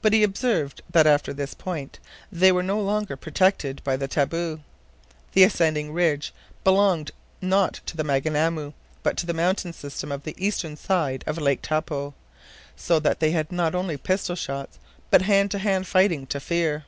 But 0.00 0.12
he 0.12 0.24
observed 0.24 0.82
that 0.90 1.06
after 1.06 1.32
this 1.32 1.54
point, 1.54 2.00
they 2.32 2.50
were 2.50 2.64
no 2.64 2.80
longer 2.80 3.14
protected 3.16 3.80
by 3.84 3.96
the 3.96 4.08
taboo. 4.08 4.60
The 5.34 5.44
ascending 5.44 5.92
ridge 5.92 6.34
belonged 6.64 7.12
not 7.40 7.74
to 7.86 7.96
Maunganamu, 8.02 8.72
but 9.04 9.16
to 9.18 9.24
the 9.24 9.32
mountain 9.32 9.72
system 9.72 10.10
of 10.10 10.24
the 10.24 10.34
eastern 10.36 10.76
side 10.76 11.22
of 11.28 11.38
Lake 11.38 11.62
Taupo, 11.62 12.12
so 12.74 12.98
that 12.98 13.20
they 13.20 13.30
had 13.30 13.52
not 13.52 13.72
only 13.76 13.96
pistol 13.96 14.34
shots, 14.34 14.80
but 15.12 15.22
hand 15.22 15.52
to 15.52 15.60
hand 15.60 15.86
fighting 15.86 16.26
to 16.26 16.40
fear. 16.40 16.84